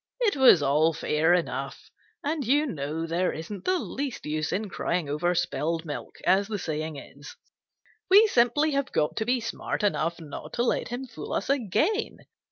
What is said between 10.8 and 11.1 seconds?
him